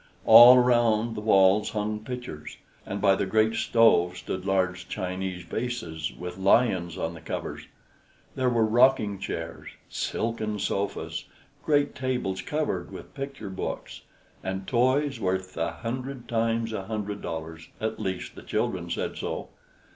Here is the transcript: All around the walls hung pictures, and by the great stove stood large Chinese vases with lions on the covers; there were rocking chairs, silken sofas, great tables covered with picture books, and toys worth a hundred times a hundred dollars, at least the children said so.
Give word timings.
All 0.25 0.57
around 0.57 1.13
the 1.13 1.21
walls 1.21 1.69
hung 1.69 1.99
pictures, 1.99 2.57
and 2.87 2.99
by 2.99 3.13
the 3.13 3.27
great 3.27 3.53
stove 3.53 4.17
stood 4.17 4.45
large 4.47 4.89
Chinese 4.89 5.43
vases 5.43 6.11
with 6.11 6.39
lions 6.39 6.97
on 6.97 7.13
the 7.13 7.21
covers; 7.21 7.67
there 8.33 8.49
were 8.49 8.65
rocking 8.65 9.19
chairs, 9.19 9.69
silken 9.89 10.57
sofas, 10.57 11.25
great 11.63 11.93
tables 11.93 12.41
covered 12.41 12.91
with 12.91 13.13
picture 13.13 13.51
books, 13.51 14.01
and 14.43 14.65
toys 14.65 15.19
worth 15.19 15.55
a 15.55 15.69
hundred 15.69 16.27
times 16.27 16.73
a 16.73 16.85
hundred 16.85 17.21
dollars, 17.21 17.69
at 17.79 17.99
least 17.99 18.33
the 18.33 18.41
children 18.41 18.89
said 18.89 19.17
so. 19.17 19.49